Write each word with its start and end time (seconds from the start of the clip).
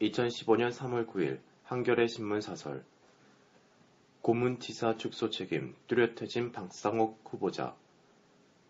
2015년 0.00 0.72
3월 0.72 1.06
9일 1.06 1.40
한겨레 1.64 2.06
신문 2.06 2.40
사설 2.40 2.82
고문치사 4.22 4.96
축소 4.96 5.28
책임 5.28 5.74
뚜렷해진 5.88 6.52
박상옥 6.52 7.20
후보자 7.26 7.76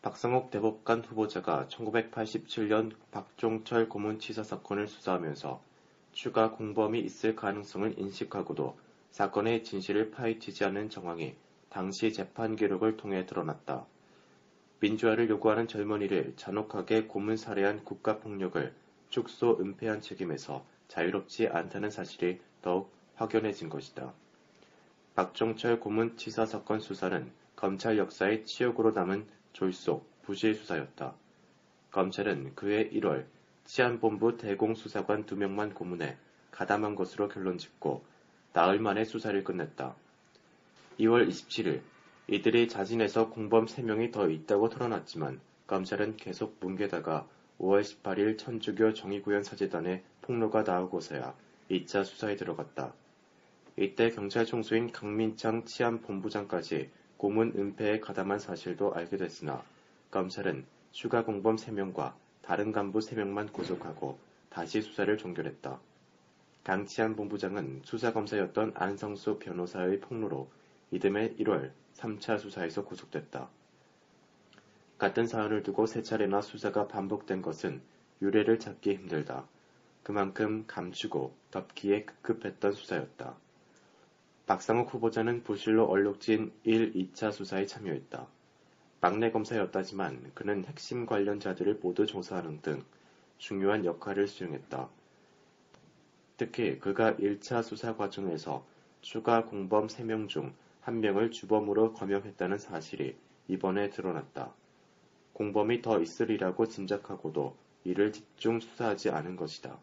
박상옥 0.02 0.50
대법관 0.50 1.04
후보자가 1.04 1.68
1987년 1.68 2.96
박종철 3.12 3.88
고문치사 3.88 4.42
사건을 4.42 4.88
수사하면서 4.88 5.62
추가 6.12 6.50
공범이 6.50 6.98
있을 6.98 7.36
가능성을 7.36 7.96
인식하고도 7.96 8.76
사건의 9.12 9.62
진실을 9.62 10.10
파헤치지 10.10 10.64
않은 10.64 10.90
정황이 10.90 11.36
당시 11.68 12.12
재판 12.12 12.56
기록을 12.56 12.96
통해 12.96 13.26
드러났다. 13.26 13.86
민주화를 14.80 15.28
요구하는 15.28 15.68
젊은이를 15.68 16.34
잔혹하게 16.36 17.04
고문 17.04 17.36
살해한 17.36 17.84
국가폭력을 17.84 18.74
축소 19.10 19.58
은폐한 19.60 20.00
책임에서 20.00 20.64
자유롭지 20.90 21.46
않다는 21.46 21.90
사실이 21.90 22.40
더욱 22.62 22.92
확연해진 23.14 23.68
것이다. 23.68 24.12
박종철 25.14 25.78
고문 25.78 26.16
치사 26.16 26.46
사건 26.46 26.80
수사는 26.80 27.30
검찰 27.54 27.96
역사의 27.96 28.44
치욕으로 28.44 28.90
남은 28.90 29.26
졸속, 29.52 30.04
부실 30.22 30.54
수사였다. 30.54 31.14
검찰은 31.92 32.54
그해 32.56 32.90
1월 32.90 33.26
치안본부 33.64 34.36
대공수사관 34.36 35.26
2명만 35.26 35.74
고문해 35.74 36.16
가담한 36.50 36.96
것으로 36.96 37.28
결론 37.28 37.56
짓고 37.56 38.04
나흘 38.52 38.80
만에 38.80 39.04
수사를 39.04 39.44
끝냈다. 39.44 39.94
2월 40.98 41.28
27일 41.28 41.82
이들이 42.26 42.68
자진해서 42.68 43.30
공범 43.30 43.66
3명이 43.66 44.12
더 44.12 44.28
있다고 44.28 44.68
털어놨지만 44.70 45.40
검찰은 45.68 46.16
계속 46.16 46.56
뭉개다가 46.60 47.28
5월 47.60 47.82
18일 47.82 48.38
천주교 48.38 48.94
정의구현 48.94 49.44
사재단에 49.44 50.02
폭로가 50.22 50.62
나오고서야 50.62 51.34
2차 51.70 52.04
수사에 52.04 52.36
들어갔다. 52.36 52.94
이때 53.76 54.10
경찰 54.10 54.46
총수인 54.46 54.90
강민창 54.92 55.64
치안본부장까지 55.64 56.90
고문 57.16 57.52
은폐에 57.56 58.00
가담한 58.00 58.38
사실도 58.38 58.94
알게 58.94 59.18
됐으나 59.18 59.62
검찰은 60.10 60.64
추가 60.90 61.24
공범 61.24 61.56
3명과 61.56 62.14
다른 62.42 62.72
간부 62.72 62.98
3명만 62.98 63.52
구속하고 63.52 64.18
다시 64.48 64.80
수사를 64.82 65.16
종결했다. 65.16 65.78
강치안 66.64 67.14
본부장은 67.14 67.82
수사검사였던 67.84 68.72
안성수 68.74 69.38
변호사의 69.38 70.00
폭로로 70.00 70.48
이듬해 70.90 71.34
1월 71.36 71.70
3차 71.94 72.38
수사에서 72.38 72.84
구속됐다. 72.84 73.48
같은 75.00 75.26
사안을 75.26 75.62
두고 75.62 75.86
세 75.86 76.02
차례나 76.02 76.42
수사가 76.42 76.86
반복된 76.86 77.40
것은 77.40 77.80
유례를 78.20 78.58
찾기 78.58 78.96
힘들다. 78.96 79.48
그만큼 80.02 80.64
감추고 80.66 81.34
덮기에 81.50 82.04
급급했던 82.04 82.72
수사였다. 82.72 83.34
박상욱 84.44 84.92
후보자는 84.92 85.42
부실로 85.42 85.86
얼룩진 85.86 86.52
1, 86.64 86.92
2차 86.92 87.32
수사에 87.32 87.64
참여했다. 87.64 88.26
막내 89.00 89.30
검사였다지만 89.30 90.32
그는 90.34 90.66
핵심 90.66 91.06
관련자들을 91.06 91.78
모두 91.80 92.04
조사하는 92.04 92.60
등 92.60 92.84
중요한 93.38 93.86
역할을 93.86 94.28
수행했다. 94.28 94.86
특히 96.36 96.78
그가 96.78 97.14
1차 97.14 97.62
수사 97.62 97.96
과정에서 97.96 98.66
추가 99.00 99.46
공범 99.46 99.86
3명 99.86 100.28
중 100.28 100.52
1명을 100.84 101.32
주범으로 101.32 101.94
거명했다는 101.94 102.58
사실이 102.58 103.16
이번에 103.48 103.88
드러났다. 103.88 104.59
공범이 105.32 105.82
더 105.82 106.00
있으리라고 106.00 106.66
짐작하고도 106.66 107.56
이를 107.84 108.12
집중 108.12 108.60
수사하지 108.60 109.10
않은 109.10 109.36
것이다. 109.36 109.78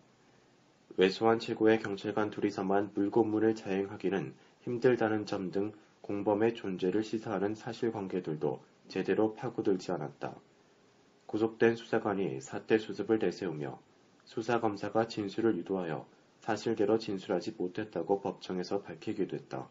외소한 0.98 1.40
최고의 1.40 1.80
경찰관 1.80 2.30
둘이서만 2.30 2.92
물고문을 2.94 3.56
자행하기는 3.56 4.34
힘들다는 4.62 5.26
점 5.26 5.52
등 5.52 5.74
공범의 6.02 6.56
존재를 6.56 7.04
시사하는 7.04 7.54
사실관계들도 7.54 8.64
제대로 8.88 9.34
파고들지 9.34 9.92
않았다. 9.92 10.36
구속된 11.26 11.76
수사관이 11.76 12.40
사태 12.40 12.78
수습을 12.78 13.20
내세우며 13.20 13.78
수사검사가 14.24 15.08
진술을 15.08 15.58
유도하여 15.58 16.08
사실대로 16.40 16.98
진술하지 16.98 17.56
못했다고 17.58 18.22
법정에서 18.22 18.82
밝히기도 18.82 19.36
했다. 19.36 19.68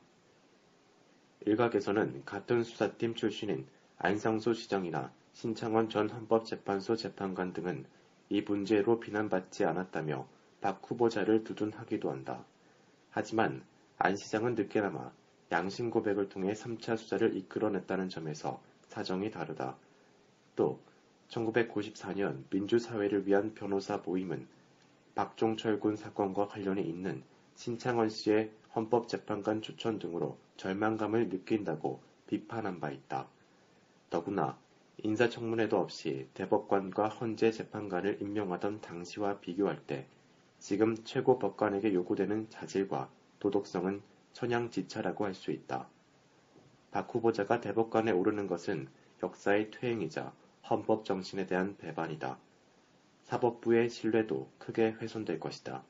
일각에서는 1.47 2.25
같은 2.27 2.63
수사팀 2.63 3.15
출신인 3.15 3.67
안상수 3.97 4.53
시장이나 4.53 5.13
신창원 5.37 5.91
전 5.91 6.09
헌법재판소 6.09 6.97
재판관 6.97 7.53
등은 7.53 7.85
이 8.31 8.41
문제로 8.41 8.99
비난받지 8.99 9.67
않았다며 9.67 10.27
박 10.63 10.81
후보자를 10.83 11.45
두둔하기도 11.45 12.11
한다. 12.11 12.43
하지만 13.11 13.63
안 13.99 14.17
시장은 14.17 14.55
늦게나마 14.55 15.13
양심 15.53 15.91
고백을 15.91 16.31
통해 16.31 16.55
3차 16.55 16.97
수사를 16.97 17.37
이끌어냈다는 17.37 18.09
점에서 18.09 18.63
사정이 18.89 19.31
다르다. 19.31 19.77
또 20.57 20.81
1994년 21.29 22.45
민주사회를 22.49 23.27
위한 23.27 23.53
변호사 23.53 23.99
모임은 23.99 24.49
박종철 25.15 25.81
군 25.81 25.97
사건과 25.97 26.49
관련이 26.49 26.81
있는 26.81 27.23
신창원 27.57 28.09
씨의 28.09 28.53
헌법재판관 28.75 29.61
추천 29.61 29.99
등으로 29.99 30.39
절망감을 30.57 31.29
느낀다고 31.29 32.01
비판한 32.27 32.81
바 32.81 32.91
있다. 32.91 33.29
더구나 34.09 34.57
인사청문회도 34.99 35.79
없이 35.79 36.29
대법관과 36.33 37.09
헌재 37.09 37.53
재판관을 37.53 38.23
임명하던 38.23 38.81
당시와 38.81 39.41
비교할 39.41 39.87
때 39.87 40.07
지금 40.59 40.97
최고 41.05 41.39
법관에게 41.39 41.93
요구되는 41.93 42.49
자질과 42.49 43.11
도덕성은 43.39 44.03
천양지차라고 44.33 45.27
할 45.27 45.35
수 45.35 45.51
있다. 45.51 45.89
박 46.91 47.15
후보자가 47.15 47.61
대법관에 47.61 48.11
오르는 48.11 48.47
것은 48.47 48.89
역사의 49.23 49.71
퇴행이자 49.71 50.33
헌법 50.71 51.05
정신에 51.05 51.47
대한 51.47 51.77
배반이다. 51.77 52.39
사법부의 53.25 53.91
신뢰도 53.91 54.51
크게 54.59 54.93
훼손될 54.93 55.41
것이다. 55.41 55.85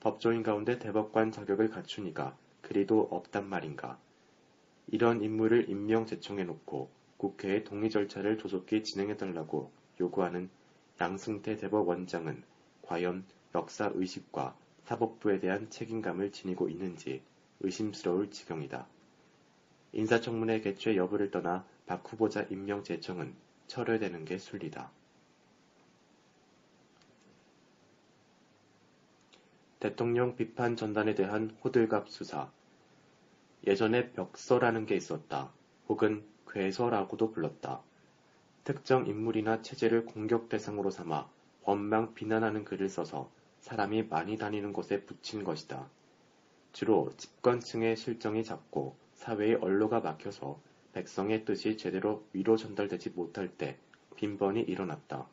법조인 0.00 0.42
가운데 0.42 0.78
대법관 0.78 1.30
자격을 1.30 1.68
갖추니까 1.68 2.36
그리도 2.62 3.08
없단 3.10 3.48
말인가. 3.48 3.98
이런 4.86 5.22
인물을 5.22 5.68
임명 5.68 6.06
제청해 6.06 6.44
놓고 6.44 6.97
국회의 7.18 7.64
동의 7.64 7.90
절차를 7.90 8.38
조속히 8.38 8.82
진행해달라고 8.82 9.70
요구하는 10.00 10.48
양승태 11.00 11.56
대법원장은 11.56 12.42
과연 12.82 13.24
역사 13.54 13.90
의식과 13.94 14.56
사법부에 14.84 15.40
대한 15.40 15.68
책임감을 15.68 16.32
지니고 16.32 16.68
있는지 16.68 17.22
의심스러울 17.60 18.30
지경이다. 18.30 18.86
인사청문회 19.92 20.60
개최 20.60 20.96
여부를 20.96 21.30
떠나 21.30 21.66
박 21.86 22.10
후보자 22.10 22.42
임명 22.50 22.84
제청은 22.84 23.34
철회되는 23.66 24.24
게 24.24 24.38
순리다. 24.38 24.90
대통령 29.80 30.36
비판 30.36 30.76
전단에 30.76 31.14
대한 31.14 31.56
호들갑 31.64 32.08
수사. 32.08 32.50
예전에 33.66 34.12
벽서라는 34.12 34.86
게 34.86 34.96
있었다. 34.96 35.52
혹은 35.88 36.24
괴서라고도 36.50 37.30
불렀다. 37.32 37.82
특정 38.64 39.06
인물이나 39.06 39.62
체제를 39.62 40.04
공격 40.04 40.48
대상으로 40.48 40.90
삼아 40.90 41.28
원망 41.62 42.14
비난하는 42.14 42.64
글을 42.64 42.88
써서 42.88 43.30
사람이 43.60 44.04
많이 44.04 44.36
다니는 44.36 44.72
곳에 44.72 45.04
붙인 45.04 45.44
것이다. 45.44 45.88
주로 46.72 47.10
집권층의 47.16 47.96
실정이 47.96 48.44
작고 48.44 48.96
사회의 49.14 49.56
언로가 49.56 50.00
막혀서 50.00 50.60
백성의 50.92 51.44
뜻이 51.44 51.76
제대로 51.76 52.24
위로 52.32 52.56
전달되지 52.56 53.10
못할 53.10 53.48
때 53.48 53.78
빈번히 54.16 54.60
일어났다. 54.60 55.26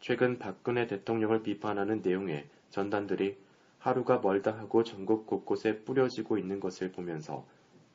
최근 0.00 0.38
박근혜 0.38 0.86
대통령을 0.86 1.42
비판하는 1.42 2.02
내용의 2.02 2.46
전단들이 2.70 3.36
하루가 3.78 4.18
멀다 4.18 4.52
하고 4.52 4.84
전국 4.84 5.26
곳곳에 5.26 5.80
뿌려지고 5.84 6.38
있는 6.38 6.60
것을 6.60 6.92
보면서 6.92 7.46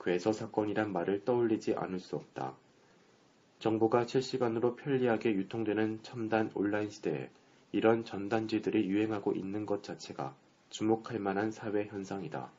괴서 0.08 0.32
사건이란 0.32 0.94
말을 0.94 1.26
떠올리지 1.26 1.76
않을 1.76 2.00
수 2.00 2.16
없다. 2.16 2.56
정보가 3.60 4.06
실시간으로 4.06 4.78
편리하게 4.78 5.34
유통되는 5.34 6.00
첨단 6.02 6.50
온라인 6.54 6.90
시대에 6.90 7.30
이런 7.74 8.06
전단지들이 8.06 8.88
유행하고 8.88 9.34
있는 9.34 9.66
것 9.66 9.84
자체가 9.84 10.34
주목할 10.70 11.20
만한 11.20 11.52
사회 11.52 11.88
현상이다. 11.88 12.50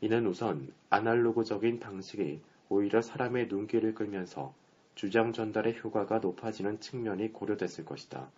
이는 0.00 0.26
우선 0.26 0.72
아날로그적인 0.88 1.78
방식이 1.78 2.40
오히려 2.68 3.00
사람의 3.00 3.46
눈길을 3.46 3.94
끌면서 3.94 4.52
주장 4.96 5.32
전달의 5.32 5.78
효과가 5.78 6.18
높아지는 6.18 6.80
측면이 6.80 7.32
고려됐을 7.32 7.84
것이다. 7.84 8.28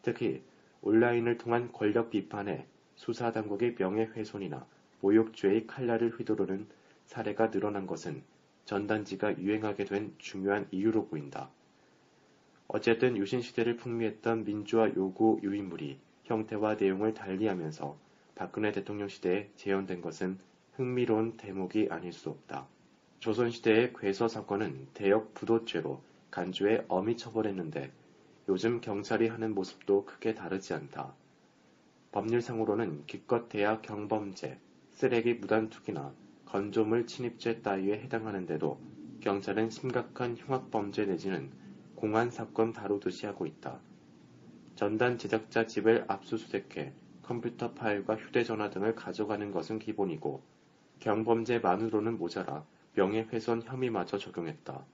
특히 0.00 0.42
온라인을 0.80 1.36
통한 1.36 1.70
권력 1.70 2.08
비판에 2.08 2.66
수사당국의 2.94 3.74
명예훼손이나 3.78 4.64
모욕죄의 5.02 5.66
칼날을 5.66 6.18
휘두르는 6.18 6.66
사례가 7.06 7.50
늘어난 7.50 7.86
것은 7.86 8.22
전단지가 8.64 9.38
유행하게 9.38 9.84
된 9.84 10.14
중요한 10.18 10.68
이유로 10.70 11.06
보인다. 11.06 11.50
어쨌든 12.68 13.16
유신시대를 13.16 13.76
풍미했던 13.76 14.44
민주화 14.44 14.92
요구 14.96 15.40
유인물이 15.42 15.98
형태와 16.24 16.74
내용을 16.74 17.14
달리하면서 17.14 17.96
박근혜 18.34 18.72
대통령 18.72 19.08
시대에 19.08 19.48
재현된 19.56 20.02
것은 20.02 20.38
흥미로운 20.74 21.36
대목이 21.36 21.88
아닐 21.90 22.12
수 22.12 22.28
없다. 22.28 22.66
조선시대의 23.20 23.94
괴서 23.94 24.28
사건은 24.28 24.88
대역 24.92 25.32
부도죄로 25.34 26.02
간주에 26.30 26.84
엄히 26.88 27.16
처벌했는데 27.16 27.90
요즘 28.48 28.80
경찰이 28.80 29.28
하는 29.28 29.54
모습도 29.54 30.04
크게 30.04 30.34
다르지 30.34 30.74
않다. 30.74 31.14
법률상으로는 32.12 33.04
기껏 33.06 33.48
대학 33.48 33.82
경범죄, 33.82 34.58
쓰레기 34.90 35.34
무단 35.34 35.70
투기나 35.70 36.12
건조물 36.46 37.06
침입죄 37.06 37.60
따위에 37.60 38.00
해당하는데도 38.00 38.80
경찰은 39.20 39.70
심각한 39.70 40.36
흉악범죄 40.36 41.04
내지는 41.06 41.50
공안 41.96 42.30
사건 42.30 42.72
다루듯이 42.72 43.26
하고 43.26 43.46
있다. 43.46 43.80
전단 44.76 45.18
제작자 45.18 45.66
집을 45.66 46.04
압수수색해 46.06 46.92
컴퓨터 47.22 47.72
파일과 47.72 48.16
휴대전화 48.16 48.70
등을 48.70 48.94
가져가는 48.94 49.50
것은 49.50 49.80
기본이고 49.80 50.42
경범죄만으로는 51.00 52.16
모자라 52.16 52.64
명예훼손 52.94 53.62
혐의마저 53.62 54.16
적용했다. 54.16 54.84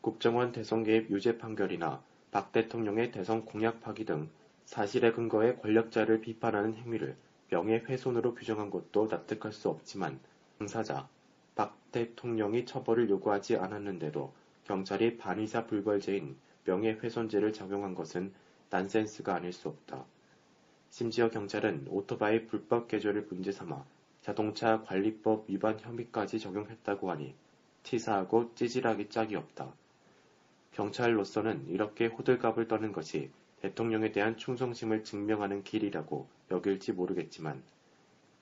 국정원 0.00 0.52
대선 0.52 0.82
개입 0.82 1.10
유죄 1.10 1.38
판결이나 1.38 2.02
박 2.32 2.52
대통령의 2.52 3.12
대선 3.12 3.44
공약 3.44 3.80
파기 3.80 4.04
등 4.04 4.28
사실에 4.64 5.12
근거해 5.12 5.56
권력자를 5.56 6.20
비판하는 6.20 6.74
행위를 6.74 7.16
명예훼손으로 7.50 8.34
규정한 8.34 8.70
것도 8.70 9.06
납득할 9.06 9.52
수 9.52 9.68
없지만 9.68 10.18
당사자 10.58 11.08
박 11.54 11.78
대통령이 11.92 12.66
처벌을 12.66 13.08
요구하지 13.08 13.56
않았는데도 13.58 14.32
경찰이 14.64 15.16
반의사 15.16 15.66
불벌죄인 15.66 16.36
명예훼손죄를 16.64 17.52
적용한 17.52 17.94
것은 17.94 18.34
난센스가 18.68 19.36
아닐 19.36 19.52
수 19.52 19.68
없다. 19.68 20.04
심지어 20.90 21.30
경찰은 21.30 21.86
오토바이 21.88 22.46
불법 22.46 22.88
개조를 22.88 23.28
문제 23.30 23.52
삼아 23.52 23.84
자동차 24.20 24.82
관리법 24.82 25.44
위반 25.48 25.78
혐의까지 25.78 26.40
적용했다고 26.40 27.08
하니 27.08 27.34
치사하고 27.84 28.54
찌질하기 28.56 29.10
짝이 29.10 29.36
없다. 29.36 29.72
경찰로서는 30.72 31.68
이렇게 31.68 32.06
호들갑을 32.06 32.66
떠는 32.66 32.90
것이 32.90 33.30
대통령에 33.62 34.10
대한 34.10 34.36
충성심을 34.36 35.04
증명하는 35.04 35.62
길이라고 35.62 36.28
여길지 36.50 36.92
모르겠지만 36.92 37.62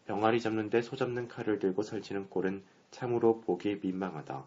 병아리 0.06 0.41
잡는데 0.41 0.82
소 0.82 0.97
잡는 0.97 1.29
칼을 1.29 1.58
들고 1.58 1.82
설치는 1.82 2.31
꼴은 2.31 2.62
참으로 2.91 3.41
보기 3.41 3.81
민망하다. 3.82 4.44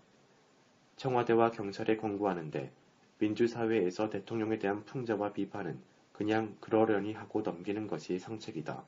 청와대와 0.96 1.52
경찰에 1.52 1.98
권고하는데 1.98 2.72
민주사회에서 3.20 4.10
대통령에 4.10 4.58
대한 4.58 4.86
풍자와 4.86 5.34
비판은 5.34 5.80
그냥 6.14 6.56
그러려니 6.60 7.14
하고 7.14 7.42
넘기는 7.42 7.88
것이 7.88 8.20
상책이다. 8.20 8.84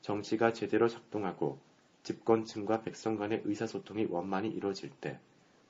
정치가 0.00 0.52
제대로 0.52 0.88
작동하고 0.88 1.58
집권층과 2.02 2.82
백성 2.82 3.16
간의 3.16 3.42
의사소통이 3.44 4.06
원만히 4.10 4.48
이루어질 4.50 4.90
때 4.90 5.18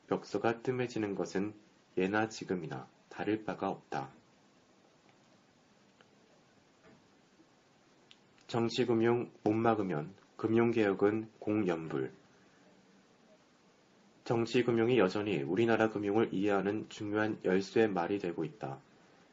벽서가 0.08 0.62
뜸해지는 0.62 1.14
것은 1.14 1.54
예나 1.96 2.28
지금이나 2.28 2.88
다를 3.08 3.44
바가 3.44 3.68
없다. 3.68 4.10
정치금융 8.54 9.32
못 9.42 9.52
막으면 9.52 10.14
금융개혁은 10.36 11.28
공연불. 11.40 12.12
정치금융이 14.22 14.96
여전히 14.96 15.42
우리나라 15.42 15.90
금융을 15.90 16.32
이해하는 16.32 16.86
중요한 16.88 17.36
열쇠 17.44 17.88
말이 17.88 18.20
되고 18.20 18.44
있다. 18.44 18.78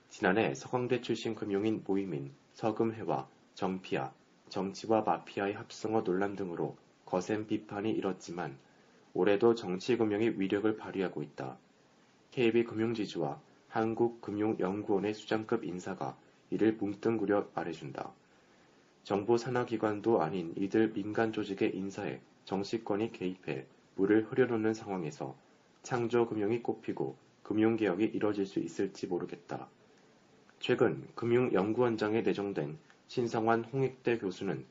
지난해 0.09 0.55
서강대 0.55 1.01
출신 1.01 1.35
금융인 1.35 1.83
모임인 1.85 2.31
서금회와 2.53 3.27
정피아, 3.53 4.11
정치와 4.49 5.01
마피아의 5.01 5.53
합성어 5.53 6.03
논란 6.03 6.35
등으로 6.35 6.75
거센 7.05 7.45
비판이 7.45 7.91
일었지만 7.91 8.57
올해도 9.13 9.53
정치금융이 9.53 10.29
위력을 10.37 10.75
발휘하고 10.77 11.21
있다. 11.21 11.59
KB금융지주와 12.31 13.39
한국금융연구원의 13.67 15.13
수장급 15.13 15.63
인사가 15.63 16.17
이를 16.49 16.73
뭉뚱그려 16.73 17.49
말해준다. 17.53 18.15
정부 19.03 19.37
산하기관도 19.37 20.21
아닌 20.21 20.53
이들 20.55 20.93
민간 20.93 21.33
조직의 21.33 21.75
인사에 21.75 22.21
정치권이 22.45 23.11
개입해 23.11 23.65
물을 23.95 24.25
흐려놓는 24.29 24.73
상황에서 24.73 25.35
창조금융이 25.81 26.61
꼽히고 26.61 27.15
금융개혁이 27.43 28.05
이뤄질 28.05 28.45
수 28.45 28.59
있을지 28.59 29.07
모르겠다. 29.07 29.67
최근 30.59 31.07
금융연구원장에 31.15 32.21
내정된 32.21 32.77
신성환 33.07 33.63
홍익대 33.65 34.19
교수는 34.19 34.65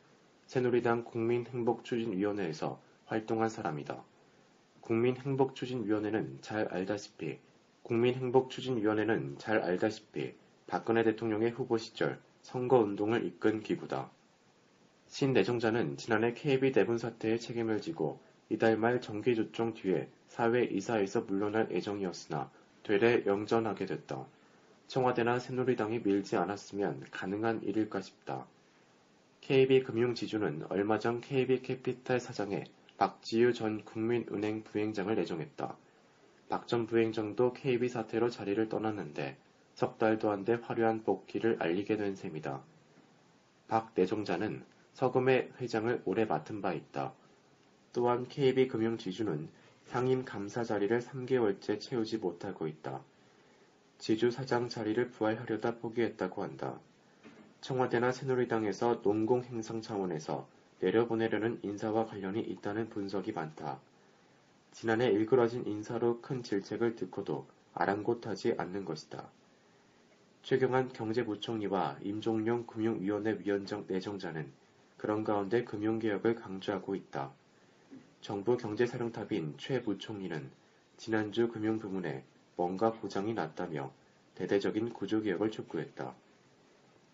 새누리당 0.46 1.04
국민행복추진위원회에서 1.04 2.80
활동한 3.06 3.48
사람이다. 3.48 4.02
국민행복추진위원회는 4.80 6.38
잘 6.40 6.68
알다시피 6.68 7.38
국민행복추진위원회는 7.82 9.38
잘 9.38 9.58
알다시피 9.58 10.34
박근혜 10.68 11.02
대통령의 11.02 11.50
후보 11.50 11.76
시절 11.76 12.20
선거운동을 12.42 13.24
이끈 13.26 13.60
기구다. 13.60 14.10
신 15.10 15.32
내정자는 15.32 15.96
지난해 15.96 16.34
KB 16.34 16.70
대분 16.70 16.96
사태의 16.96 17.40
책임을 17.40 17.82
지고 17.82 18.20
이달 18.48 18.76
말 18.76 19.00
정기 19.00 19.34
조정 19.34 19.74
뒤에 19.74 20.08
사회 20.28 20.62
이사에서 20.62 21.22
물러날 21.22 21.68
예정이었으나 21.72 22.48
되레 22.84 23.24
영전하게 23.26 23.86
됐다. 23.86 24.24
청와대나 24.86 25.40
새누리당이 25.40 25.98
밀지 26.04 26.36
않았으면 26.36 27.06
가능한 27.10 27.64
일일까 27.64 28.00
싶다. 28.00 28.46
KB금융지주는 29.40 30.66
얼마 30.68 31.00
전 31.00 31.20
KB캐피탈 31.20 32.20
사장에 32.20 32.64
박지유 32.96 33.52
전 33.52 33.84
국민은행 33.84 34.62
부행장을 34.62 35.12
내정했다. 35.12 35.76
박 36.48 36.68
전 36.68 36.86
부행장도 36.86 37.54
KB 37.54 37.88
사태로 37.88 38.30
자리를 38.30 38.68
떠났는데 38.68 39.36
석 39.74 39.98
달도 39.98 40.30
안 40.30 40.44
돼 40.44 40.54
화려한 40.54 41.02
복귀를 41.02 41.56
알리게 41.60 41.96
된 41.96 42.14
셈이다. 42.14 42.62
박 43.66 43.90
내정자는 43.96 44.64
서금의 45.00 45.50
회장을 45.58 46.02
오래 46.04 46.26
맡은 46.26 46.60
바 46.60 46.74
있다. 46.74 47.14
또한 47.94 48.28
KB금융지주는 48.28 49.48
상임 49.86 50.26
감사 50.26 50.62
자리를 50.62 51.00
3개월째 51.00 51.80
채우지 51.80 52.18
못하고 52.18 52.66
있다. 52.66 53.00
지주 53.96 54.30
사장 54.30 54.68
자리를 54.68 55.10
부활하려다 55.10 55.78
포기했다고 55.78 56.42
한다. 56.42 56.78
청와대나 57.62 58.12
새누리당에서 58.12 59.00
농공 59.00 59.42
행상 59.44 59.80
차원에서 59.80 60.46
내려보내려는 60.80 61.60
인사와 61.62 62.04
관련이 62.04 62.40
있다는 62.42 62.90
분석이 62.90 63.32
많다. 63.32 63.80
지난해 64.72 65.06
일그러진 65.06 65.66
인사로 65.66 66.20
큰 66.20 66.42
질책을 66.42 66.96
듣고도 66.96 67.46
아랑곳하지 67.72 68.56
않는 68.58 68.84
것이다. 68.84 69.30
최경환 70.42 70.92
경제부총리와 70.92 72.00
임종용 72.02 72.66
금융위원회 72.66 73.38
위원장 73.38 73.86
내정자는 73.88 74.59
그런 75.00 75.24
가운데 75.24 75.64
금융개혁을 75.64 76.34
강조하고 76.34 76.94
있다. 76.94 77.32
정부 78.20 78.58
경제사령탑인 78.58 79.54
최 79.56 79.82
부총리는 79.82 80.50
지난주 80.98 81.48
금융부문에 81.48 82.22
뭔가 82.54 82.92
보장이 82.92 83.32
났다며 83.32 83.90
대대적인 84.34 84.92
구조개혁을 84.92 85.50
촉구했다. 85.52 86.14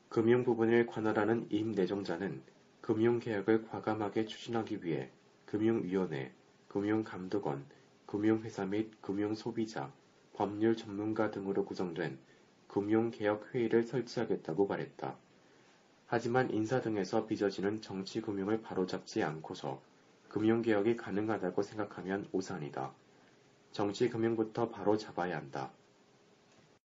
금융 0.08 0.42
부분을 0.42 0.86
관할하는 0.86 1.46
임 1.50 1.70
내정자는 1.70 2.42
금융개혁을 2.80 3.68
과감하게 3.68 4.26
추진하기 4.26 4.84
위해 4.84 5.08
금융위원회, 5.44 6.32
금융감독원, 6.66 7.64
금융회사 8.06 8.64
및 8.64 9.00
금융소비자, 9.00 9.92
법률 10.32 10.76
전문가 10.76 11.30
등으로 11.30 11.64
구성된 11.64 12.18
금융개혁회의를 12.66 13.84
설치하겠다고 13.84 14.66
말했다. 14.66 15.16
하지만 16.08 16.50
인사 16.52 16.80
등에서 16.80 17.26
빚어지는 17.26 17.82
정치 17.82 18.20
금융을 18.20 18.62
바로잡지 18.62 19.24
않고서 19.24 19.80
금융개혁이 20.28 20.96
가능하다고 20.96 21.62
생각하면 21.62 22.28
오산이다. 22.30 22.92
정치 23.72 24.08
금융부터 24.08 24.70
바로 24.70 24.96
잡아야 24.96 25.36
한다. 25.36 25.70